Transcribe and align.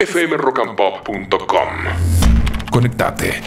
fmrockandpop.com. 0.00 1.68
Conectate. 2.70 3.42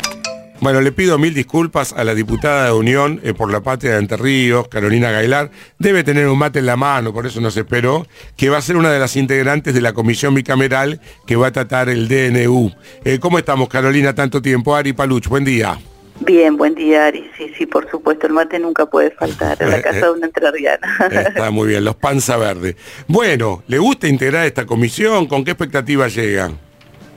Bueno, 0.59 0.81
le 0.81 0.91
pido 0.91 1.17
mil 1.17 1.33
disculpas 1.33 1.93
a 1.93 2.03
la 2.03 2.13
diputada 2.13 2.65
de 2.65 2.71
Unión 2.71 3.19
eh, 3.23 3.33
por 3.33 3.51
la 3.51 3.61
Patria 3.61 3.93
de 3.93 3.99
Entre 3.99 4.17
Ríos, 4.17 4.67
Carolina 4.67 5.11
Gailar. 5.11 5.50
Debe 5.79 6.03
tener 6.03 6.27
un 6.27 6.37
mate 6.37 6.59
en 6.59 6.67
la 6.67 6.77
mano, 6.77 7.11
por 7.11 7.25
eso 7.25 7.42
nos 7.42 7.58
esperó, 7.58 8.05
que 8.38 8.50
va 8.50 8.59
a 8.59 8.61
ser 8.61 8.77
una 8.77 8.91
de 8.91 9.00
las 9.00 9.16
integrantes 9.16 9.73
de 9.73 9.81
la 9.81 9.93
comisión 9.93 10.36
bicameral 10.36 11.02
que 11.25 11.36
va 11.36 11.47
a 11.47 11.52
tratar 11.52 11.89
el 11.89 12.07
DNU. 12.07 12.72
Eh, 13.04 13.18
¿Cómo 13.20 13.40
estamos, 13.40 13.68
Carolina, 13.68 14.14
tanto 14.14 14.42
tiempo? 14.42 14.76
Ari 14.76 14.94
Paluch, 14.94 15.28
buen 15.28 15.44
día. 15.44 15.80
Bien, 16.20 16.55
buen 16.55 16.75
día, 16.75 17.07
Ari. 17.07 17.29
Sí, 17.38 17.52
sí, 17.57 17.66
por 17.66 17.89
supuesto, 17.89 18.27
el 18.27 18.34
mate 18.34 18.59
nunca 18.59 18.86
puede 18.86 19.11
faltar 19.11 19.61
en 19.61 19.71
la 19.71 19.82
casa 19.84 20.05
de 20.05 20.11
una 20.11 20.28
entrerriana. 20.28 20.97
Está 21.11 21.52
muy 21.52 21.68
bien, 21.68 21.84
los 21.84 21.96
panza 21.96 22.38
verde. 22.38 22.75
Bueno, 23.07 23.64
¿le 23.68 23.79
gusta 23.79 24.07
integrar 24.07 24.46
esta 24.46 24.65
comisión? 24.65 25.28
¿Con 25.28 25.43
qué 25.43 25.52
expectativas 25.52 26.15
llegan? 26.15 26.57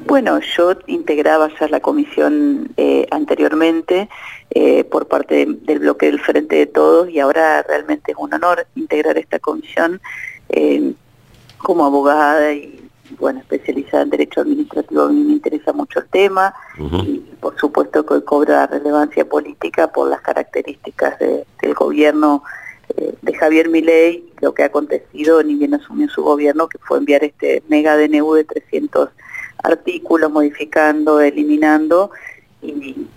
Bueno, 0.07 0.39
yo 0.57 0.75
integraba 0.87 1.51
ya 1.59 1.69
la 1.69 1.81
comisión 1.81 2.69
eh, 2.77 3.07
anteriormente 3.11 4.09
eh, 4.51 4.85
por 4.85 5.09
parte 5.09 5.47
del 5.49 5.81
bloque 5.81 6.07
del 6.07 6.21
Frente 6.21 6.57
de 6.57 6.67
Todos 6.67 7.11
y 7.11 7.19
ahora 7.19 7.63
realmente 7.63 8.13
es 8.13 8.19
un 8.19 8.33
honor 8.33 8.69
integrar 8.77 9.19
esta 9.19 9.41
comisión 9.41 10.01
eh, 10.51 10.93
como 11.59 11.85
abogada 11.85 12.53
y 12.53 12.76
bueno, 13.19 13.41
especializada 13.41 14.03
en 14.03 14.11
Derecho 14.11 14.41
Administrativo. 14.41 15.03
A 15.03 15.09
mí 15.09 15.23
me 15.23 15.33
interesa 15.33 15.73
mucho 15.73 16.01
el 16.01 16.07
tema 16.07 16.55
y 16.79 17.19
por 17.41 17.59
supuesto 17.59 18.05
que 18.05 18.23
cobra 18.25 18.67
relevancia 18.67 19.29
política 19.29 19.89
por 19.93 20.09
las 20.09 20.21
características 20.21 21.19
del 21.19 21.75
gobierno 21.75 22.43
de 23.23 23.35
Javier 23.35 23.69
Milei, 23.69 24.33
lo 24.41 24.55
que 24.55 24.63
ha 24.63 24.67
acontecido 24.67 25.43
ni 25.43 25.57
bien 25.57 25.75
asumió 25.75 26.09
su 26.09 26.23
gobierno, 26.23 26.69
que 26.69 26.79
fue 26.79 26.99
enviar 26.99 27.25
este 27.25 27.63
mega 27.69 27.97
DNU 27.97 28.35
de 28.35 28.45
300 28.45 29.11
artículos, 29.63 30.31
modificando, 30.31 31.21
eliminando, 31.21 32.11
y, 32.63 33.09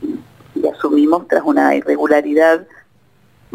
asumimos 0.73 1.27
tras 1.27 1.43
una 1.45 1.75
irregularidad 1.75 2.67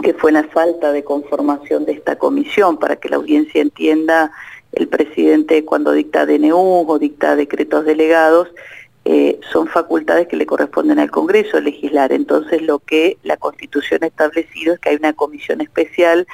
que 0.03 0.15
fue 0.15 0.33
la 0.33 0.45
falta 0.45 0.91
de 0.91 1.05
conformación 1.05 1.85
de 1.85 1.93
esta 1.93 2.17
comisión, 2.17 2.79
para 2.79 2.97
que 2.97 3.09
la 3.09 3.17
audiencia 3.17 3.61
entienda, 3.61 4.33
el 4.75 4.89
presidente 4.89 5.65
cuando 5.65 5.93
dicta 5.93 6.27
DNU 6.27 6.85
o 6.89 6.99
dicta 6.99 7.37
decretos 7.37 7.85
delegados, 7.85 8.49
eh, 9.07 9.39
son 9.53 9.69
facultades 9.69 10.29
que 10.29 10.37
le 10.37 10.47
corresponden 10.47 10.99
al 10.99 11.11
Congreso 11.11 11.61
legislar. 11.61 12.13
Entonces 12.13 12.63
lo 12.63 12.79
que 12.79 13.19
la 13.23 13.37
Constitución 13.37 14.03
ha 14.03 14.07
establecido 14.07 14.75
es 14.75 14.81
que 14.81 14.91
hay 14.91 14.97
una 14.97 15.13
comisión 15.13 15.61
especial 15.61 16.27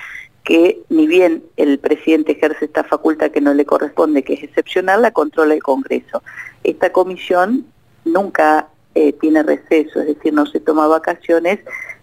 que 0.44 0.80
ni 0.88 1.06
bien 1.06 1.42
el 1.56 1.78
presidente 1.78 2.32
ejerce 2.32 2.64
esta 2.64 2.84
facultad 2.84 3.30
que 3.30 3.40
no 3.40 3.52
le 3.54 3.66
corresponde, 3.66 4.22
que 4.22 4.34
es 4.34 4.42
excepcional, 4.42 5.02
la 5.02 5.10
controla 5.10 5.54
el 5.54 5.62
Congreso. 5.62 6.22
Esta 6.64 6.92
comisión 6.92 7.66
nunca 8.04 8.68
eh, 8.94 9.12
tiene 9.14 9.42
receso, 9.42 10.00
es 10.00 10.06
decir, 10.06 10.32
no 10.32 10.46
se 10.46 10.60
toma 10.60 10.86
vacaciones, 10.86 11.60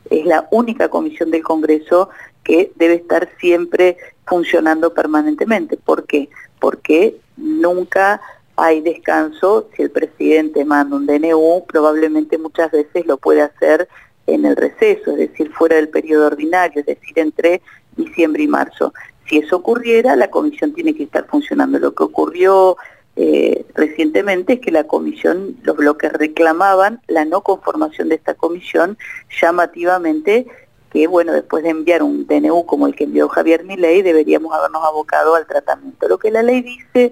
es 0.09 0.25
la 0.25 0.47
única 0.51 0.89
comisión 0.89 1.31
del 1.31 1.43
Congreso 1.43 2.09
que 2.43 2.71
debe 2.75 2.95
estar 2.95 3.29
siempre 3.39 3.97
funcionando 4.27 4.93
permanentemente. 4.93 5.77
¿Por 5.77 6.05
qué? 6.05 6.29
Porque 6.59 7.17
nunca 7.37 8.21
hay 8.55 8.81
descanso, 8.81 9.69
si 9.75 9.83
el 9.83 9.91
presidente 9.91 10.65
manda 10.65 10.95
un 10.95 11.05
DNU, 11.05 11.65
probablemente 11.67 12.37
muchas 12.39 12.71
veces 12.71 13.05
lo 13.05 13.17
puede 13.17 13.43
hacer 13.43 13.87
en 14.25 14.45
el 14.45 14.55
receso, 14.55 15.11
es 15.11 15.17
decir, 15.17 15.51
fuera 15.53 15.75
del 15.75 15.89
periodo 15.89 16.27
ordinario, 16.27 16.81
es 16.81 16.87
decir, 16.87 17.17
entre 17.19 17.61
diciembre 17.95 18.43
y 18.43 18.47
marzo. 18.47 18.93
Si 19.29 19.37
eso 19.37 19.57
ocurriera, 19.57 20.15
la 20.15 20.29
comisión 20.29 20.73
tiene 20.73 20.95
que 20.95 21.03
estar 21.03 21.27
funcionando. 21.27 21.77
Lo 21.77 21.93
que 21.93 22.03
ocurrió 22.03 22.77
eh, 23.15 23.65
recientemente 23.75 24.53
es 24.53 24.59
que 24.59 24.71
la 24.71 24.85
comisión, 24.85 25.57
los 25.63 25.77
bloques 25.77 26.11
reclamaban 26.13 27.01
la 27.07 27.25
no 27.25 27.41
conformación 27.41 28.09
de 28.09 28.15
esta 28.15 28.33
comisión 28.33 28.97
llamativamente 29.41 30.47
que, 30.97 31.05
bueno, 31.05 31.31
después 31.31 31.63
de 31.63 31.69
enviar 31.69 32.01
un 32.01 32.25
DNU 32.25 32.65
como 32.65 32.87
el 32.87 32.95
que 32.95 33.03
envió 33.03 33.29
Javier 33.29 33.63
Milei, 33.63 34.01
deberíamos 34.01 34.51
habernos 34.51 34.83
abocado 34.83 35.35
al 35.35 35.45
tratamiento. 35.45 36.07
Lo 36.07 36.17
que 36.17 36.31
la 36.31 36.41
ley 36.41 36.61
dice 36.63 37.11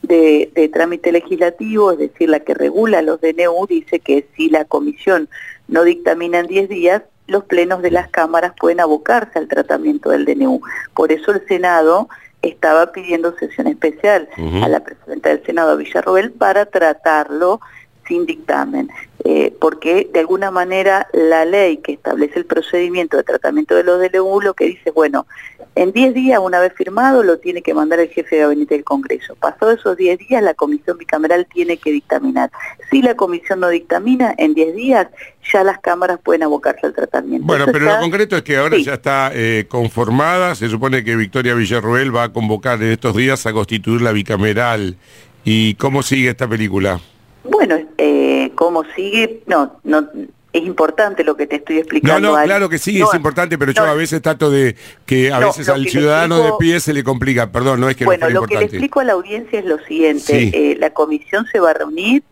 de, 0.00 0.50
de 0.54 0.68
trámite 0.70 1.12
legislativo, 1.12 1.92
es 1.92 1.98
decir, 1.98 2.30
la 2.30 2.40
que 2.40 2.54
regula 2.54 3.02
los 3.02 3.20
DNU, 3.20 3.66
dice 3.68 4.00
que 4.00 4.26
si 4.34 4.48
la 4.48 4.64
comisión 4.64 5.28
no 5.68 5.84
dictamina 5.84 6.38
en 6.38 6.46
10 6.46 6.68
días, 6.70 7.02
los 7.26 7.44
plenos 7.44 7.82
de 7.82 7.90
las 7.90 8.08
cámaras 8.08 8.54
pueden 8.58 8.80
abocarse 8.80 9.38
al 9.38 9.48
tratamiento 9.48 10.08
del 10.08 10.24
DNU. 10.24 10.62
Por 10.94 11.12
eso 11.12 11.32
el 11.32 11.46
Senado 11.46 12.08
estaba 12.40 12.90
pidiendo 12.90 13.36
sesión 13.36 13.66
especial 13.66 14.30
a 14.62 14.68
la 14.68 14.80
presidenta 14.80 15.28
del 15.28 15.44
Senado, 15.44 15.76
Villarroel, 15.76 16.32
para 16.32 16.64
tratarlo 16.64 17.60
sin 18.06 18.26
dictamen, 18.26 18.90
eh, 19.24 19.52
porque 19.60 20.08
de 20.12 20.20
alguna 20.20 20.50
manera 20.50 21.08
la 21.12 21.44
ley 21.44 21.78
que 21.78 21.92
establece 21.92 22.38
el 22.38 22.46
procedimiento 22.46 23.16
de 23.16 23.24
tratamiento 23.24 23.74
de 23.74 23.84
los 23.84 24.00
DLU 24.00 24.40
lo 24.40 24.54
que 24.54 24.66
dice, 24.66 24.90
bueno, 24.90 25.26
en 25.74 25.92
10 25.92 26.14
días, 26.14 26.40
una 26.42 26.58
vez 26.58 26.72
firmado, 26.74 27.22
lo 27.22 27.38
tiene 27.38 27.60
que 27.60 27.74
mandar 27.74 28.00
el 28.00 28.08
jefe 28.08 28.36
de 28.36 28.42
gabinete 28.42 28.74
del 28.76 28.84
Congreso. 28.84 29.34
Pasados 29.34 29.80
esos 29.80 29.96
10 29.96 30.18
días, 30.20 30.42
la 30.42 30.54
comisión 30.54 30.96
bicameral 30.96 31.46
tiene 31.52 31.76
que 31.76 31.92
dictaminar. 31.92 32.50
Si 32.90 33.02
la 33.02 33.14
comisión 33.14 33.60
no 33.60 33.68
dictamina, 33.68 34.34
en 34.38 34.54
10 34.54 34.74
días 34.74 35.08
ya 35.52 35.64
las 35.64 35.78
cámaras 35.80 36.18
pueden 36.22 36.44
abocarse 36.44 36.86
al 36.86 36.94
tratamiento. 36.94 37.46
Bueno, 37.46 37.66
pero 37.66 37.84
lo 37.84 37.98
concreto 38.00 38.36
es 38.36 38.42
que 38.42 38.56
ahora 38.56 38.78
ya 38.78 38.94
está 38.94 39.30
eh, 39.34 39.66
conformada, 39.68 40.54
se 40.54 40.68
supone 40.68 41.04
que 41.04 41.14
Victoria 41.14 41.54
Villarroel 41.54 42.14
va 42.14 42.24
a 42.24 42.32
convocar 42.32 42.82
en 42.82 42.92
estos 42.92 43.14
días 43.14 43.44
a 43.46 43.52
constituir 43.52 44.00
la 44.00 44.12
bicameral. 44.12 44.96
¿Y 45.44 45.74
cómo 45.74 46.02
sigue 46.02 46.30
esta 46.30 46.48
película? 46.48 47.00
Bueno, 47.44 47.78
eh, 47.98 48.52
¿cómo 48.54 48.84
sigue? 48.94 49.42
No, 49.46 49.80
no, 49.84 50.08
es 50.56 50.64
importante 50.64 51.22
lo 51.22 51.36
que 51.36 51.46
te 51.46 51.56
estoy 51.56 51.78
explicando. 51.78 52.30
No, 52.30 52.36
no, 52.38 52.44
claro 52.44 52.68
que 52.68 52.78
sí, 52.78 53.00
es 53.00 53.14
importante, 53.14 53.58
pero 53.58 53.72
yo 53.72 53.84
a 53.84 53.94
veces 53.94 54.22
trato 54.22 54.50
de 54.50 54.74
que 55.04 55.30
a 55.30 55.38
veces 55.38 55.68
al 55.68 55.86
ciudadano 55.86 56.38
de 56.42 56.52
pie 56.58 56.80
se 56.80 56.94
le 56.94 57.04
complica. 57.04 57.52
Perdón, 57.52 57.80
no 57.80 57.88
es 57.88 57.96
que 57.96 58.06
bueno, 58.06 58.26
no 58.28 58.40
lo 58.40 58.46
que 58.46 58.56
le 58.56 58.64
explico 58.64 59.00
a 59.00 59.04
la 59.04 59.12
audiencia 59.12 59.58
es 59.58 59.66
lo 59.66 59.78
siguiente. 59.84 60.50
Eh, 60.54 60.76
la 60.78 60.90
comisión 60.90 61.46
se 61.52 61.60
va 61.60 61.70
a 61.70 61.74
reunir, 61.74 62.22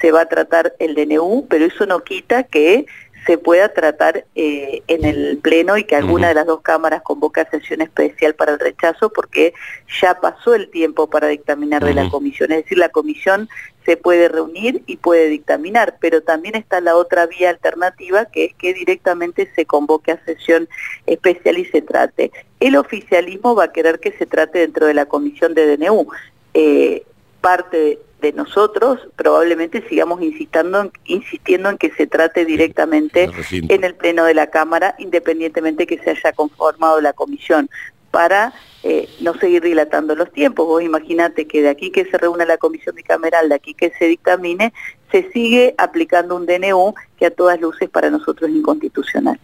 se 0.00 0.12
va 0.12 0.22
a 0.22 0.26
tratar 0.26 0.74
el 0.78 0.94
DNU, 0.94 1.46
pero 1.48 1.64
eso 1.64 1.86
no 1.86 2.04
quita 2.04 2.42
que 2.42 2.86
se 3.26 3.38
pueda 3.38 3.68
tratar 3.70 4.24
eh, 4.34 4.82
en 4.88 5.04
el 5.04 5.38
Pleno 5.38 5.76
y 5.76 5.84
que 5.84 5.96
alguna 5.96 6.28
de 6.28 6.34
las 6.34 6.46
dos 6.46 6.62
cámaras 6.62 7.02
convoque 7.02 7.40
a 7.40 7.50
sesión 7.50 7.80
especial 7.80 8.34
para 8.34 8.52
el 8.52 8.58
rechazo 8.58 9.10
porque 9.10 9.52
ya 10.00 10.14
pasó 10.20 10.54
el 10.54 10.70
tiempo 10.70 11.08
para 11.08 11.28
dictaminar 11.28 11.84
de 11.84 11.94
la 11.94 12.08
comisión. 12.08 12.50
Es 12.52 12.64
decir, 12.64 12.78
la 12.78 12.88
comisión 12.88 13.48
se 13.90 13.96
puede 13.96 14.28
reunir 14.28 14.84
y 14.86 14.98
puede 14.98 15.26
dictaminar, 15.26 15.96
pero 15.98 16.22
también 16.22 16.54
está 16.54 16.80
la 16.80 16.94
otra 16.94 17.26
vía 17.26 17.50
alternativa 17.50 18.26
que 18.26 18.44
es 18.44 18.54
que 18.54 18.72
directamente 18.72 19.50
se 19.56 19.66
convoque 19.66 20.12
a 20.12 20.24
sesión 20.24 20.68
especial 21.06 21.58
y 21.58 21.64
se 21.64 21.82
trate. 21.82 22.30
El 22.60 22.76
oficialismo 22.76 23.56
va 23.56 23.64
a 23.64 23.72
querer 23.72 23.98
que 23.98 24.12
se 24.12 24.26
trate 24.26 24.60
dentro 24.60 24.86
de 24.86 24.94
la 24.94 25.06
comisión 25.06 25.54
de 25.54 25.76
DNU. 25.76 26.06
Eh, 26.54 27.02
parte 27.40 27.98
de 28.20 28.32
nosotros 28.32 29.00
probablemente 29.16 29.82
sigamos 29.88 30.22
insistiendo 30.22 30.82
en, 30.82 30.92
insistiendo 31.06 31.70
en 31.70 31.76
que 31.76 31.90
se 31.90 32.06
trate 32.06 32.44
directamente 32.44 33.28
en 33.50 33.82
el 33.82 33.96
pleno 33.96 34.24
de 34.24 34.34
la 34.34 34.50
Cámara, 34.50 34.94
independientemente 35.00 35.84
que 35.88 35.98
se 35.98 36.10
haya 36.10 36.32
conformado 36.32 37.00
la 37.00 37.12
comisión, 37.12 37.68
para 38.10 38.52
eh, 38.82 39.08
no 39.20 39.34
seguir 39.34 39.62
dilatando 39.62 40.14
los 40.14 40.32
tiempos. 40.32 40.66
Vos 40.66 40.82
imaginate 40.82 41.46
que 41.46 41.62
de 41.62 41.68
aquí 41.68 41.90
que 41.90 42.04
se 42.04 42.18
reúna 42.18 42.44
la 42.44 42.56
comisión 42.56 42.94
bicameral, 42.94 43.48
de 43.48 43.54
aquí 43.54 43.74
que 43.74 43.92
se 43.98 44.06
dictamine, 44.06 44.72
se 45.10 45.30
sigue 45.32 45.74
aplicando 45.78 46.36
un 46.36 46.46
DNU 46.46 46.94
que 47.18 47.26
a 47.26 47.30
todas 47.30 47.60
luces 47.60 47.88
para 47.88 48.10
nosotros 48.10 48.50
es 48.50 48.56
inconstitucional. 48.56 49.38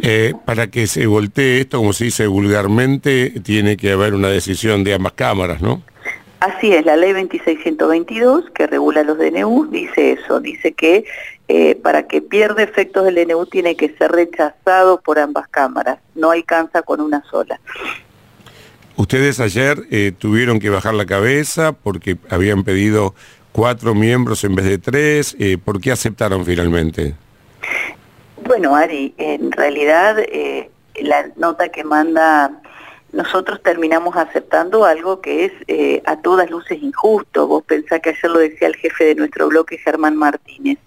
Eh, 0.00 0.32
para 0.44 0.68
que 0.68 0.86
se 0.86 1.06
voltee 1.06 1.60
esto, 1.60 1.78
como 1.78 1.92
se 1.92 2.04
dice 2.04 2.26
vulgarmente, 2.28 3.40
tiene 3.42 3.76
que 3.76 3.90
haber 3.90 4.14
una 4.14 4.28
decisión 4.28 4.84
de 4.84 4.94
ambas 4.94 5.12
cámaras, 5.12 5.60
¿no? 5.60 5.82
Así 6.40 6.72
es, 6.72 6.86
la 6.86 6.96
ley 6.96 7.12
2622 7.12 8.50
que 8.54 8.68
regula 8.68 9.02
los 9.02 9.18
DNU 9.18 9.66
dice 9.72 10.12
eso, 10.12 10.38
dice 10.38 10.72
que 10.72 11.04
eh, 11.48 11.74
para 11.74 12.06
que 12.06 12.22
pierda 12.22 12.62
efectos 12.62 13.04
del 13.04 13.16
DNU 13.16 13.46
tiene 13.46 13.74
que 13.74 13.88
ser 13.96 14.12
rechazado 14.12 15.00
por 15.00 15.18
ambas 15.18 15.48
cámaras, 15.48 15.98
no 16.14 16.30
alcanza 16.30 16.82
con 16.82 17.00
una 17.00 17.24
sola. 17.28 17.58
Ustedes 18.98 19.40
ayer 19.40 19.78
eh, 19.90 20.12
tuvieron 20.16 20.60
que 20.60 20.68
bajar 20.68 20.92
la 20.92 21.06
cabeza 21.06 21.72
porque 21.72 22.18
habían 22.28 22.62
pedido 22.62 23.14
cuatro 23.52 23.94
miembros 23.94 24.44
en 24.44 24.54
vez 24.54 24.66
de 24.66 24.76
tres, 24.76 25.34
eh, 25.38 25.56
¿por 25.56 25.80
qué 25.80 25.92
aceptaron 25.92 26.44
finalmente? 26.44 27.14
Bueno, 28.44 28.76
Ari, 28.76 29.14
en 29.16 29.50
realidad 29.52 30.16
la 31.00 31.30
nota 31.36 31.70
que 31.70 31.84
manda 31.84 32.60
nosotros 33.12 33.62
terminamos 33.62 34.16
aceptando 34.16 34.84
algo 34.84 35.20
que 35.20 35.46
es 35.46 35.52
eh, 35.66 36.02
a 36.04 36.20
todas 36.20 36.50
luces 36.50 36.82
injusto. 36.82 37.46
Vos 37.46 37.64
pensás 37.64 38.00
que 38.00 38.10
ayer 38.10 38.30
lo 38.30 38.38
decía 38.38 38.68
el 38.68 38.76
jefe 38.76 39.04
de 39.04 39.14
nuestro 39.14 39.48
bloque, 39.48 39.78
Germán 39.78 40.16
Martínez. 40.16 40.78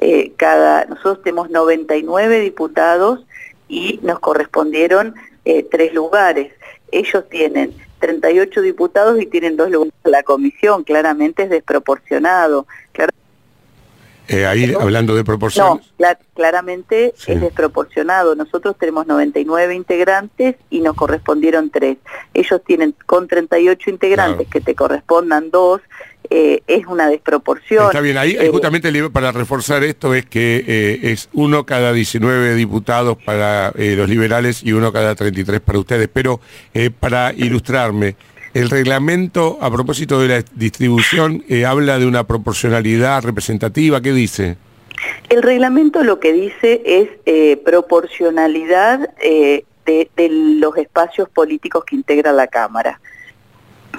Eh, 0.00 0.32
cada, 0.36 0.86
nosotros 0.86 1.22
tenemos 1.22 1.50
99 1.50 2.40
diputados 2.40 3.24
y 3.68 4.00
nos 4.02 4.18
correspondieron 4.18 5.14
eh, 5.44 5.62
tres 5.70 5.94
lugares. 5.94 6.52
Ellos 6.90 7.28
tienen 7.28 7.74
38 8.00 8.62
diputados 8.62 9.20
y 9.20 9.26
tienen 9.26 9.56
dos 9.56 9.70
lugares 9.70 9.94
en 10.04 10.12
la 10.12 10.22
comisión, 10.22 10.84
claramente 10.84 11.44
es 11.44 11.50
desproporcionado. 11.50 12.66
Eh, 14.28 14.44
ahí 14.46 14.74
hablando 14.78 15.16
de 15.16 15.24
proporción. 15.24 15.80
No, 15.98 16.06
claramente 16.34 17.14
es 17.26 17.40
desproporcionado. 17.40 18.34
Nosotros 18.34 18.76
tenemos 18.78 19.06
99 19.06 19.74
integrantes 19.74 20.56
y 20.68 20.80
nos 20.80 20.94
correspondieron 20.94 21.70
tres. 21.70 21.96
Ellos 22.34 22.60
tienen 22.66 22.94
con 23.06 23.26
38 23.26 23.88
integrantes 23.88 24.46
que 24.48 24.60
te 24.60 24.74
correspondan 24.74 25.50
dos. 25.50 25.80
Eh, 26.30 26.62
es 26.66 26.86
una 26.86 27.08
desproporción. 27.08 27.86
Está 27.86 28.02
bien, 28.02 28.18
ahí 28.18 28.36
eh, 28.38 28.50
justamente 28.52 29.08
para 29.08 29.32
reforzar 29.32 29.82
esto 29.82 30.14
es 30.14 30.26
que 30.26 31.00
es 31.02 31.30
uno 31.32 31.64
cada 31.64 31.94
19 31.94 32.54
diputados 32.54 33.16
para 33.16 33.72
los 33.74 34.08
liberales 34.10 34.62
y 34.62 34.72
uno 34.72 34.92
cada 34.92 35.14
33 35.14 35.60
para 35.60 35.78
ustedes. 35.78 36.10
Pero 36.12 36.38
para 37.00 37.32
ilustrarme, 37.32 38.16
el 38.58 38.70
reglamento, 38.70 39.56
a 39.60 39.70
propósito 39.70 40.20
de 40.20 40.28
la 40.28 40.44
distribución, 40.54 41.44
eh, 41.48 41.64
habla 41.64 41.98
de 41.98 42.06
una 42.06 42.24
proporcionalidad 42.24 43.22
representativa. 43.22 44.00
¿Qué 44.00 44.12
dice? 44.12 44.56
El 45.28 45.42
reglamento 45.42 46.02
lo 46.02 46.18
que 46.18 46.32
dice 46.32 46.82
es 46.84 47.08
eh, 47.26 47.56
proporcionalidad 47.64 49.10
eh, 49.22 49.64
de, 49.86 50.10
los 50.28 50.76
espacios 50.76 51.28
políticos 51.28 51.84
que 51.84 51.94
integra 51.94 52.32
la 52.32 52.48
Cámara. 52.48 53.00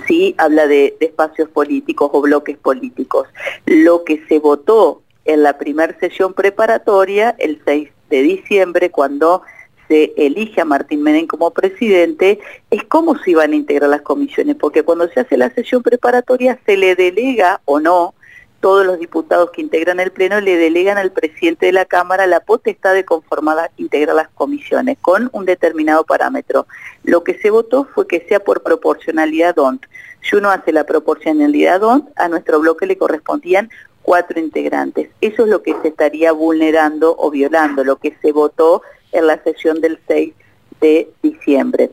Sí, 0.07 0.35
habla 0.37 0.67
de, 0.67 0.97
de 0.99 1.05
espacios 1.05 1.47
políticos 1.49 2.09
o 2.11 2.21
bloques 2.21 2.57
políticos. 2.57 3.29
Lo 3.65 4.03
que 4.03 4.25
se 4.27 4.39
votó 4.39 5.01
en 5.23 5.41
la 5.41 5.57
primera 5.57 5.97
sesión 5.99 6.33
preparatoria, 6.33 7.33
el 7.39 7.61
6 7.63 7.89
de 8.09 8.21
diciembre, 8.23 8.91
cuando 8.91 9.41
se 9.89 10.13
elige 10.15 10.61
a 10.61 10.65
Martín 10.65 11.01
Menem 11.01 11.27
como 11.27 11.51
presidente, 11.51 12.39
es 12.69 12.83
cómo 12.85 13.17
se 13.17 13.31
iban 13.31 13.51
a 13.51 13.55
integrar 13.55 13.89
las 13.89 14.03
comisiones, 14.03 14.55
porque 14.55 14.83
cuando 14.83 15.09
se 15.09 15.19
hace 15.19 15.35
la 15.35 15.49
sesión 15.49 15.83
preparatoria 15.83 16.57
se 16.65 16.77
le 16.77 16.95
delega 16.95 17.59
o 17.65 17.81
no, 17.81 18.13
todos 18.59 18.85
los 18.85 18.99
diputados 18.99 19.51
que 19.51 19.61
integran 19.61 19.99
el 19.99 20.11
Pleno 20.11 20.41
le 20.41 20.57
delegan 20.57 20.97
al 20.97 21.11
presidente 21.11 21.67
de 21.67 21.71
la 21.71 21.85
Cámara 21.85 22.27
la 22.27 22.41
potestad 22.41 22.93
de 22.93 23.05
conformar, 23.05 23.71
integrar 23.77 24.15
las 24.15 24.29
comisiones 24.29 24.97
con 25.01 25.29
un 25.31 25.45
determinado 25.45 26.03
parámetro. 26.03 26.67
Lo 27.03 27.23
que 27.23 27.39
se 27.39 27.49
votó 27.49 27.85
fue 27.85 28.05
que 28.07 28.25
sea 28.27 28.41
por 28.41 28.61
proporcionalidad 28.61 29.55
DONT. 29.55 29.85
Si 30.21 30.35
uno 30.35 30.51
hace 30.51 30.73
la 30.73 30.83
proporcionalidad 30.83 31.79
DONT, 31.79 32.09
a 32.17 32.27
nuestro 32.27 32.59
bloque 32.59 32.85
le 32.85 32.97
correspondían 32.97 33.69
cuatro 34.01 34.39
integrantes. 34.39 35.09
Eso 35.21 35.43
es 35.43 35.49
lo 35.49 35.63
que 35.63 35.75
se 35.81 35.89
estaría 35.89 36.31
vulnerando 36.33 37.15
o 37.17 37.31
violando, 37.31 37.83
lo 37.83 37.95
que 37.95 38.17
se 38.21 38.33
votó 38.33 38.81
en 39.11 39.27
la 39.27 39.41
sesión 39.43 39.81
del 39.81 39.99
6 40.07 40.33
de 40.81 41.09
diciembre. 41.21 41.91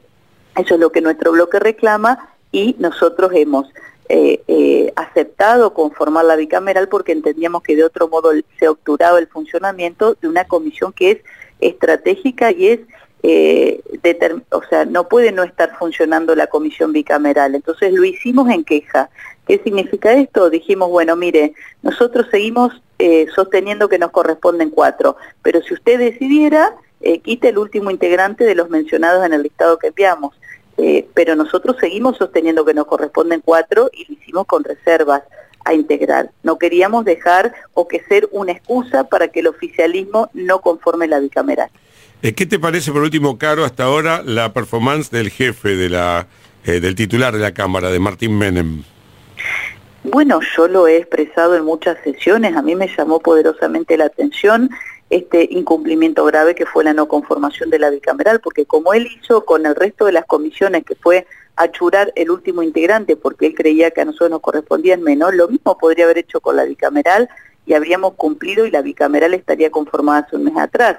Eso 0.56 0.74
es 0.74 0.80
lo 0.80 0.90
que 0.90 1.00
nuestro 1.00 1.32
bloque 1.32 1.58
reclama 1.58 2.30
y 2.52 2.76
nosotros 2.78 3.32
hemos 3.34 3.66
eh, 4.08 4.40
eh, 4.46 4.92
aceptado 4.94 5.74
conformar 5.74 6.24
la 6.24 6.36
bicameral 6.36 6.88
porque 6.88 7.10
entendíamos 7.10 7.62
que 7.62 7.74
de 7.74 7.82
otro 7.82 8.06
modo 8.06 8.30
se 8.58 8.68
obturaba 8.68 9.18
el 9.18 9.26
funcionamiento 9.26 10.16
de 10.20 10.28
una 10.28 10.44
comisión 10.44 10.92
que 10.92 11.10
es 11.10 11.18
estratégica 11.60 12.52
y 12.52 12.68
es, 12.68 12.80
eh, 13.24 13.80
o 14.50 14.62
sea, 14.70 14.84
no 14.84 15.08
puede 15.08 15.32
no 15.32 15.42
estar 15.42 15.76
funcionando 15.76 16.36
la 16.36 16.46
comisión 16.46 16.92
bicameral. 16.92 17.56
Entonces 17.56 17.92
lo 17.92 18.04
hicimos 18.04 18.48
en 18.48 18.64
queja. 18.64 19.10
¿Qué 19.46 19.60
significa 19.64 20.12
esto? 20.12 20.50
Dijimos, 20.50 20.88
bueno, 20.88 21.16
mire, 21.16 21.54
nosotros 21.82 22.26
seguimos 22.30 22.80
sosteniendo 23.34 23.90
que 23.90 23.98
nos 23.98 24.10
corresponden 24.10 24.70
cuatro, 24.70 25.16
pero 25.42 25.60
si 25.60 25.74
usted 25.74 25.98
decidiera, 25.98 26.74
eh, 27.00 27.20
quite 27.20 27.50
el 27.50 27.58
último 27.58 27.90
integrante 27.90 28.44
de 28.44 28.54
los 28.54 28.70
mencionados 28.70 29.25
en 29.25 29.32
el 29.32 29.43
listado 29.43 29.78
que 29.78 29.88
enviamos. 29.88 30.34
Eh, 30.78 31.06
pero 31.14 31.34
nosotros 31.37 31.76
seguimos 31.81 32.19
sosteniendo 32.19 32.64
que 32.64 32.75
nos 32.75 32.87
corresponden 32.87 33.40
cuatro 33.44 33.90
y 33.93 34.04
lo 34.06 34.19
hicimos 34.19 34.46
con 34.46 34.62
reservas 34.62 35.22
a 35.64 35.75
integrar. 35.75 36.31
No 36.43 36.58
queríamos 36.58 37.04
dejar 37.04 37.54
o 37.75 37.88
que 37.88 38.00
ser 38.08 38.28
una 38.31 38.52
excusa 38.52 39.04
para 39.04 39.28
que 39.28 39.40
el 39.40 39.46
oficialismo 39.46 40.31
no 40.34 40.60
conforme 40.60 41.08
la 41.08 41.19
bicameral. 41.19 41.70
Eh, 42.22 42.34
¿Qué 42.34 42.46
te 42.46 42.58
parece, 42.58 42.93
por 42.93 43.02
último, 43.02 43.38
Caro, 43.38 43.64
hasta 43.64 43.84
ahora 43.84 44.22
la 44.25 44.52
performance 44.52 45.10
del 45.10 45.31
jefe, 45.31 45.76
de 45.76 45.88
la, 45.88 46.26
del 46.64 46.94
titular 46.94 47.32
de 47.32 47.40
la 47.40 47.52
Cámara, 47.52 47.90
de 47.90 47.99
Martín 47.99 48.38
Menem? 48.38 48.84
Bueno, 50.04 50.40
yo 50.56 50.69
lo 50.69 50.87
he 50.87 50.99
expresado 50.99 51.56
en 51.56 51.64
muchas 51.64 51.99
sesiones, 52.04 52.54
a 52.56 52.62
mí 52.62 52.76
me 52.76 52.88
llamó 52.96 53.19
poderosamente 53.19 53.96
la 53.96 54.04
atención 54.04 54.70
este 55.08 55.46
incumplimiento 55.50 56.24
grave 56.24 56.54
que 56.54 56.66
fue 56.66 56.84
la 56.84 56.92
no 56.92 57.06
conformación 57.06 57.70
de 57.70 57.78
la 57.78 57.90
bicameral, 57.90 58.40
porque 58.40 58.66
como 58.66 58.92
él 58.92 59.08
hizo 59.20 59.44
con 59.44 59.66
el 59.66 59.74
resto 59.74 60.06
de 60.06 60.12
las 60.12 60.26
comisiones, 60.26 60.84
que 60.84 60.96
fue 60.96 61.26
achurar 61.56 62.12
el 62.16 62.30
último 62.30 62.62
integrante 62.62 63.16
porque 63.16 63.46
él 63.46 63.54
creía 63.54 63.90
que 63.90 64.02
a 64.02 64.04
nosotros 64.04 64.30
nos 64.30 64.40
correspondían 64.40 65.02
menos, 65.02 65.34
lo 65.34 65.48
mismo 65.48 65.78
podría 65.78 66.04
haber 66.04 66.18
hecho 66.18 66.40
con 66.40 66.56
la 66.56 66.64
bicameral 66.64 67.28
y 67.64 67.74
habríamos 67.74 68.14
cumplido 68.14 68.66
y 68.66 68.70
la 68.70 68.82
bicameral 68.82 69.34
estaría 69.34 69.70
conformada 69.70 70.20
hace 70.20 70.36
un 70.36 70.44
mes 70.44 70.56
atrás. 70.56 70.98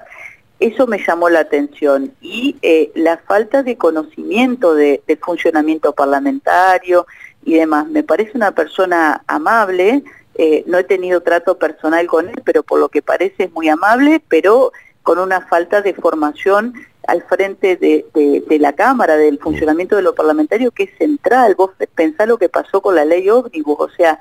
Eso 0.60 0.88
me 0.88 0.98
llamó 0.98 1.28
la 1.28 1.40
atención 1.40 2.12
y 2.20 2.56
eh, 2.62 2.90
la 2.96 3.18
falta 3.18 3.62
de 3.62 3.76
conocimiento 3.76 4.74
de, 4.74 5.00
del 5.06 5.18
funcionamiento 5.18 5.92
parlamentario 5.92 7.06
y 7.44 7.54
demás. 7.54 7.86
Me 7.86 8.02
parece 8.02 8.32
una 8.34 8.50
persona 8.50 9.22
amable, 9.28 10.02
eh, 10.38 10.62
no 10.66 10.78
he 10.78 10.84
tenido 10.84 11.20
trato 11.20 11.58
personal 11.58 12.06
con 12.06 12.28
él, 12.28 12.42
pero 12.44 12.62
por 12.62 12.78
lo 12.78 12.88
que 12.88 13.02
parece 13.02 13.44
es 13.44 13.52
muy 13.52 13.68
amable, 13.68 14.22
pero 14.28 14.72
con 15.02 15.18
una 15.18 15.40
falta 15.40 15.82
de 15.82 15.94
formación 15.94 16.74
al 17.08 17.22
frente 17.22 17.76
de, 17.76 18.04
la 18.60 18.74
Cámara, 18.74 19.16
del 19.16 19.38
funcionamiento 19.38 19.96
de 19.96 20.02
lo 20.02 20.14
parlamentario, 20.14 20.70
que 20.70 20.82
es 20.82 20.90
central. 20.98 21.54
Vos 21.56 21.70
pensá 21.94 22.26
lo 22.26 22.36
que 22.36 22.50
pasó 22.50 22.82
con 22.82 22.94
la 22.94 23.06
ley 23.06 23.30
ómnibus, 23.30 23.80
o 23.80 23.88
sea, 23.88 24.20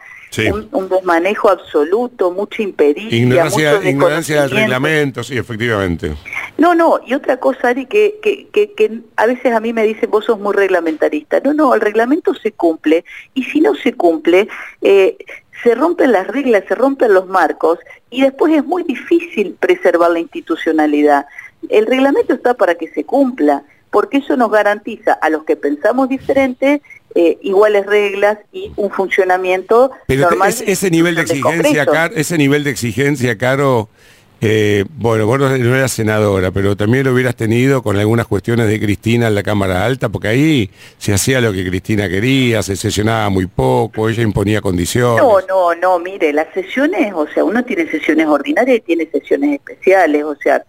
un, 0.72 0.88
desmanejo 0.88 1.50
absoluto, 1.50 2.32
mucha 2.32 2.64
impericia. 2.64 3.18
Ignorancia, 3.18 3.90
ignorancia 3.90 4.42
del 4.44 4.52
reglamento, 4.52 5.22
sí, 5.22 5.38
efectivamente. 5.38 6.16
No, 6.58 6.76
no, 6.76 7.02
y 7.06 7.14
otra 7.14 7.38
cosa, 7.38 7.68
Ari, 7.68 7.88
que, 7.88 8.20
que, 8.22 8.48
que, 8.52 9.02
a 9.18 9.26
veces 9.26 9.54
a 9.54 9.60
mí 9.60 9.74
me 9.74 9.84
dicen, 9.84 10.10
vos 10.10 10.24
sos 10.24 10.40
muy 10.40 10.54
reglamentarista. 10.54 11.42
No, 11.42 11.54
no, 11.54 11.76
el 11.76 11.82
reglamento 11.82 12.34
se 12.36 12.54
cumple, 12.54 13.04
y 13.34 13.44
si 13.44 13.60
no 13.60 13.76
se 13.76 13.94
cumple, 13.94 14.48
eh, 14.82 15.18
se 15.64 15.76
rompen 15.76 16.12
las 16.12 16.28
reglas, 16.28 16.64
se 16.68 16.76
rompen 16.76 17.14
los 17.14 17.28
marcos 17.28 17.80
y 18.10 18.22
después 18.22 18.54
es 18.54 18.66
muy 18.66 18.84
difícil 18.84 19.56
preservar 19.60 20.12
la 20.12 20.20
institucionalidad. 20.20 21.26
El 21.70 21.86
reglamento 21.86 22.34
está 22.34 22.54
para 22.54 22.76
que 22.76 22.88
se 22.90 23.04
cumpla, 23.04 23.64
porque 23.90 24.18
eso 24.18 24.38
nos 24.38 24.52
garantiza 24.52 25.14
a 25.14 25.30
los 25.30 25.44
que 25.44 25.56
pensamos 25.56 26.10
diferente 26.10 26.82
eh, 27.16 27.38
iguales 27.42 27.86
reglas 27.86 28.38
y 28.52 28.72
un 28.76 28.92
funcionamiento 28.92 29.92
normal. 30.08 30.54
ese 30.66 30.92
nivel 30.92 31.16
de 31.16 31.22
exigencia, 31.24 31.86
ese 32.14 32.38
nivel 32.38 32.64
de 32.64 32.70
exigencia, 32.70 33.38
Caro, 33.38 33.90
eh, 34.40 34.86
bueno, 34.98 35.26
vos 35.26 35.40
no 35.40 35.76
eras 35.76 35.92
senadora, 35.92 36.52
pero 36.52 36.76
también 36.76 37.06
lo 37.06 37.14
hubieras 37.14 37.36
tenido 37.36 37.82
con 37.82 37.98
algunas 37.98 38.28
cuestiones 38.28 38.68
de 38.68 38.80
Cristina 38.80 39.28
en 39.28 39.36
la 39.36 39.44
Cámara 39.44 39.84
Alta, 39.84 40.10
porque 40.10 40.28
ahí 40.28 40.70
se 40.98 41.14
hacía 41.14 41.42
lo 41.42 41.52
que 41.52 41.68
Cristina 41.68 42.08
quería, 42.08 42.62
se 42.62 42.76
sesionaba 42.76 43.30
muy 43.30 43.48
poco, 43.48 44.10
ella 44.10 44.24
imponía 44.24 44.62
condiciones. 44.62 45.24
No, 45.24 45.40
no, 45.48 45.74
no, 45.76 46.00
mire, 46.00 46.32
las 46.34 46.54
sesiones, 46.54 47.12
o 47.16 47.28
sea, 47.28 47.44
uno 47.44 47.64
tiene 47.66 47.90
sesiones 47.90 48.28
ordinarias 48.28 48.78
y 48.78 48.82
tiene 48.82 49.10
sesiones 49.12 49.54
especiales, 49.54 50.24
o 50.24 50.36
sea, 50.36 50.64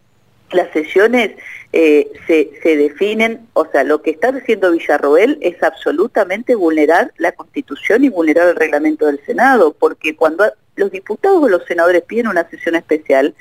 las 0.50 0.70
sesiones 0.72 1.32
eh, 1.72 2.10
se, 2.26 2.50
se 2.62 2.76
definen, 2.76 3.46
o 3.52 3.66
sea, 3.66 3.84
lo 3.84 4.00
que 4.02 4.10
está 4.10 4.28
haciendo 4.28 4.72
Villarroel 4.72 5.38
es 5.40 5.62
absolutamente 5.62 6.54
vulnerar 6.54 7.12
la 7.18 7.32
Constitución 7.32 8.04
y 8.04 8.08
vulnerar 8.08 8.48
el 8.48 8.56
reglamento 8.56 9.06
del 9.06 9.20
Senado, 9.26 9.74
porque 9.78 10.16
cuando 10.16 10.44
los 10.76 10.90
diputados 10.90 11.42
o 11.42 11.48
los 11.48 11.64
senadores 11.66 12.02
piden 12.02 12.28
una 12.28 12.48
sesión 12.48 12.76
especial, 12.76 13.34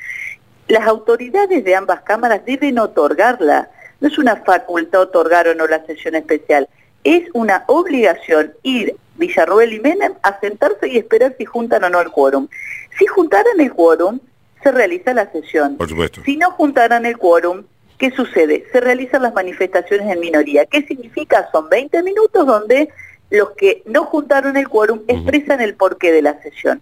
las 0.68 0.86
autoridades 0.86 1.64
de 1.64 1.76
ambas 1.76 2.02
cámaras 2.02 2.44
deben 2.46 2.80
otorgarla. 2.80 3.70
No 4.02 4.10
es 4.10 4.18
una 4.18 4.36
facultad 4.38 5.02
otorgar 5.02 5.48
o 5.48 5.56
no 5.56 5.66
la 5.66 5.86
sesión 5.86 6.16
especial, 6.16 6.68
es 7.04 7.30
una 7.34 7.64
obligación 7.68 8.54
ir 8.64 8.96
Villarroel 9.16 9.74
y 9.74 9.80
Menem 9.80 10.14
a 10.22 10.40
sentarse 10.40 10.88
y 10.90 10.98
esperar 10.98 11.36
si 11.38 11.46
juntan 11.46 11.84
o 11.84 11.90
no 11.90 12.02
el 12.02 12.12
quórum. 12.12 12.48
Si 13.00 13.06
juntaran 13.06 13.60
el 13.60 13.72
quórum, 13.72 14.20
se 14.64 14.72
realiza 14.72 15.14
la 15.14 15.32
sesión. 15.32 15.78
Por 15.78 15.90
supuesto. 15.90 16.22
Si 16.24 16.38
no 16.38 16.52
juntaran 16.52 17.06
el 17.06 17.18
quórum, 17.18 17.64
¿qué 17.98 18.12
sucede? 18.12 18.66
Se 18.72 18.80
realizan 18.80 19.24
las 19.24 19.34
manifestaciones 19.34 20.12
en 20.12 20.20
minoría. 20.20 20.66
¿Qué 20.66 20.84
significa? 20.84 21.50
Son 21.52 21.70
20 21.70 22.04
minutos 22.04 22.46
donde 22.46 22.90
los 23.30 23.52
que 23.52 23.84
no 23.86 24.06
juntaron 24.06 24.58
el 24.58 24.68
quórum 24.70 25.02
expresan 25.08 25.62
el 25.62 25.76
porqué 25.76 26.12
de 26.12 26.22
la 26.22 26.42
sesión. 26.42 26.82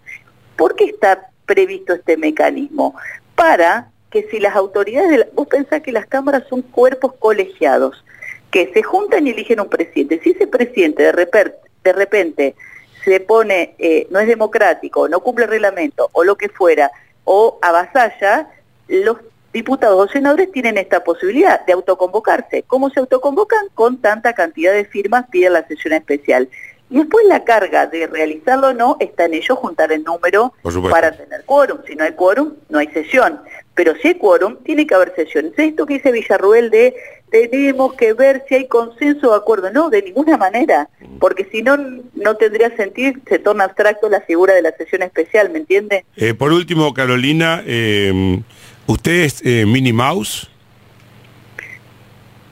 ¿Por 0.55 0.75
qué 0.75 0.85
está 0.85 1.29
previsto 1.45 1.93
este 1.93 2.17
mecanismo? 2.17 2.95
Para 3.35 3.91
que 4.11 4.27
si 4.29 4.39
las 4.39 4.55
autoridades, 4.55 5.09
de 5.09 5.29
vos 5.33 5.47
pensás 5.47 5.81
que 5.81 5.91
las 5.91 6.05
cámaras 6.05 6.43
son 6.49 6.61
cuerpos 6.61 7.13
colegiados, 7.19 8.03
que 8.51 8.71
se 8.73 8.83
juntan 8.83 9.27
y 9.27 9.31
eligen 9.31 9.59
un 9.59 9.69
presidente. 9.69 10.21
Si 10.23 10.31
ese 10.31 10.47
presidente 10.47 11.03
de 11.03 11.11
repente, 11.11 11.57
de 11.83 11.93
repente 11.93 12.55
se 13.03 13.19
pone, 13.19 13.75
eh, 13.77 14.07
no 14.09 14.19
es 14.19 14.27
democrático, 14.27 15.09
no 15.09 15.19
cumple 15.19 15.45
el 15.45 15.51
reglamento 15.51 16.09
o 16.13 16.23
lo 16.23 16.37
que 16.37 16.49
fuera, 16.49 16.91
o 17.25 17.59
avasalla, 17.61 18.49
los 18.87 19.17
diputados 19.51 20.09
o 20.09 20.11
senadores 20.11 20.51
tienen 20.51 20.77
esta 20.77 21.03
posibilidad 21.03 21.65
de 21.65 21.73
autoconvocarse. 21.73 22.63
¿Cómo 22.63 22.89
se 22.89 22.99
autoconvocan? 22.99 23.67
Con 23.73 23.97
tanta 23.97 24.33
cantidad 24.33 24.73
de 24.73 24.85
firmas 24.85 25.27
piden 25.29 25.53
la 25.53 25.67
sesión 25.67 25.93
especial. 25.93 26.49
Y 26.89 26.97
después 26.97 27.25
la 27.27 27.43
carga 27.43 27.87
de 27.87 28.07
realizarlo 28.07 28.67
o 28.67 28.73
no 28.73 28.97
está 28.99 29.25
en 29.25 29.33
ellos 29.33 29.57
juntar 29.57 29.91
el 29.91 30.03
número 30.03 30.53
para 30.89 31.11
tener 31.11 31.43
quórum. 31.45 31.79
Si 31.87 31.95
no 31.95 32.03
hay 32.03 32.11
quórum, 32.13 32.53
no 32.69 32.79
hay 32.79 32.87
sesión. 32.87 33.41
Pero 33.73 33.95
si 34.01 34.09
hay 34.09 34.15
quórum, 34.15 34.57
tiene 34.63 34.85
que 34.85 34.95
haber 34.95 35.13
sesión. 35.15 35.45
Entonces, 35.45 35.71
esto 35.71 35.85
que 35.85 35.95
dice 35.95 36.11
Villarruel 36.11 36.69
de 36.69 36.95
tenemos 37.29 37.93
que 37.95 38.13
ver 38.13 38.43
si 38.47 38.55
hay 38.55 38.67
consenso 38.67 39.31
o 39.31 39.33
acuerdo. 39.33 39.71
No, 39.71 39.89
de 39.89 40.03
ninguna 40.03 40.37
manera. 40.37 40.89
Porque 41.19 41.47
si 41.51 41.61
no, 41.61 41.77
no 42.13 42.35
tendría 42.35 42.75
sentido, 42.75 43.13
se 43.27 43.39
torna 43.39 43.65
abstracto 43.65 44.09
la 44.09 44.21
figura 44.21 44.53
de 44.53 44.61
la 44.61 44.71
sesión 44.71 45.01
especial, 45.01 45.49
¿me 45.49 45.59
entiende? 45.59 46.05
Eh, 46.15 46.33
por 46.33 46.51
último, 46.53 46.93
Carolina, 46.93 47.63
eh, 47.65 48.41
¿usted 48.87 49.23
es 49.23 49.41
eh, 49.43 49.65
Minnie 49.65 49.93
Mouse? 49.93 50.49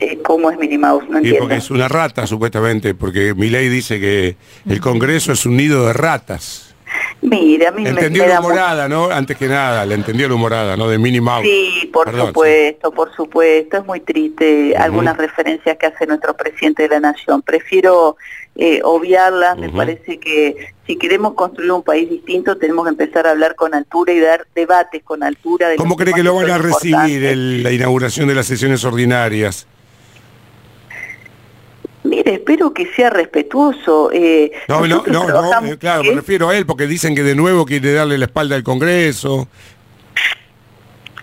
Eh, 0.04 0.20
¿Cómo 0.22 0.52
es 0.52 0.58
Minnie 0.58 0.78
Mouse? 0.78 1.06
No 1.10 1.18
entiendo. 1.18 1.40
porque 1.40 1.56
es 1.56 1.72
una 1.72 1.88
rata, 1.88 2.28
supuestamente, 2.28 2.94
porque 2.94 3.34
mi 3.34 3.50
ley 3.50 3.70
dice 3.70 4.02
que 4.02 4.36
el 4.68 4.82
Congreso 4.82 5.32
es 5.32 5.46
un 5.46 5.56
nido 5.56 5.86
de 5.86 5.94
ratas. 5.94 6.76
Mira, 7.22 7.70
a 7.70 7.72
mí 7.72 7.88
entendió 7.88 8.28
la 8.28 8.42
humorada, 8.42 8.90
¿no? 8.90 9.10
Antes 9.10 9.38
que 9.38 9.48
nada, 9.48 9.86
le 9.86 9.96
entendió 9.96 10.28
la 10.28 10.36
humorada, 10.36 10.76
¿no? 10.76 10.90
De 10.90 11.00
Minnie 11.00 11.22
Mouse. 11.22 11.46
Sí, 11.46 11.90
por 11.92 12.14
supuesto, 12.14 12.92
por 12.92 13.16
supuesto. 13.16 13.78
Es 13.78 13.86
muy 13.86 14.02
triste 14.02 14.76
algunas 14.76 15.16
referencias 15.16 15.78
que 15.78 15.86
hace 15.86 16.06
nuestro 16.06 16.36
presidente 16.36 16.84
de 16.84 16.90
la 16.90 17.00
Nación. 17.00 17.42
Prefiero 17.42 18.18
eh, 18.56 18.82
obviarlas. 18.84 19.58
Me 19.58 19.70
parece 19.70 20.20
que 20.20 20.74
si 20.86 20.98
queremos 20.98 21.34
construir 21.34 21.72
un 21.72 21.84
país 21.84 22.10
distinto, 22.10 22.58
tenemos 22.58 22.84
que 22.84 22.90
empezar 22.90 23.26
a 23.26 23.32
hablar 23.32 23.56
con 23.56 23.74
altura 23.74 24.12
y 24.12 24.20
dar 24.20 24.46
debates 24.54 25.02
con 25.04 25.24
altura. 25.24 25.70
De 25.70 25.78
¿Cómo 25.78 25.96
cree 25.96 26.14
que 26.14 26.24
lo 26.24 26.36
van 26.36 26.50
a 26.50 26.58
recibir 26.58 27.38
la 27.64 27.72
inauguración 27.72 28.28
de 28.28 28.36
las 28.36 28.48
sesiones 28.48 28.84
ordinarias? 28.84 29.66
Espero 32.26 32.74
que 32.74 32.86
sea 32.94 33.10
respetuoso. 33.10 34.10
Eh, 34.12 34.52
no, 34.68 34.86
no, 34.88 35.04
no, 35.08 35.66
eh, 35.66 35.78
claro, 35.78 36.04
me 36.04 36.12
refiero 36.12 36.50
a 36.50 36.58
él 36.58 36.66
porque 36.66 36.88
dicen 36.88 37.16
que 37.16 37.24
de 37.24 37.36
nuevo 37.36 37.66
quiere 37.66 37.94
darle 37.94 38.18
la 38.18 38.26
espalda 38.26 38.56
al 38.56 38.64
Congreso. 38.64 39.48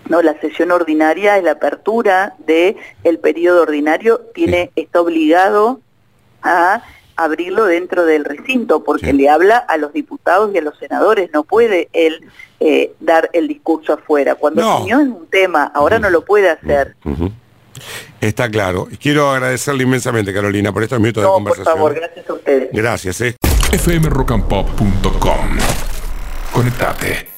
No, 0.08 0.22
la 0.22 0.38
sesión 0.40 0.72
ordinaria 0.72 1.38
es 1.38 1.44
la 1.44 1.52
apertura 1.52 2.34
del 2.38 2.76
el 3.04 3.18
periodo 3.18 3.62
ordinario, 3.62 4.20
tiene, 4.34 4.72
está 4.74 5.00
obligado 5.00 5.80
a 6.42 6.82
abrirlo 7.16 7.66
dentro 7.66 8.04
del 8.06 8.24
recinto 8.24 8.82
porque 8.82 9.12
le 9.12 9.28
habla 9.28 9.58
a 9.58 9.76
los 9.76 9.92
diputados 9.92 10.50
y 10.54 10.58
a 10.58 10.62
los 10.62 10.78
senadores, 10.78 11.30
no 11.32 11.44
puede 11.44 11.88
él 11.92 12.24
eh, 12.60 12.92
dar 12.98 13.30
el 13.34 13.46
discurso 13.46 13.92
afuera. 13.92 14.34
Cuando 14.34 14.62
no. 14.62 14.86
en 14.88 15.12
un 15.12 15.26
tema, 15.26 15.70
ahora 15.74 15.98
no 15.98 16.10
lo 16.10 16.24
puede 16.24 16.50
hacer. 16.50 16.96
Está 18.20 18.50
claro. 18.50 18.88
Quiero 19.00 19.30
agradecerle 19.30 19.84
inmensamente, 19.84 20.32
Carolina, 20.32 20.72
por 20.72 20.82
estos 20.82 21.00
minutos 21.00 21.22
de 21.22 21.28
conversación. 21.28 21.64
por 21.66 21.74
favor, 21.74 21.94
gracias 21.94 22.28
a 22.28 22.32
ustedes. 22.34 22.68
Gracias. 22.72 23.20
Eh. 23.20 23.36
fmrockandpop.com 23.78 25.58
Conectate. 26.52 27.29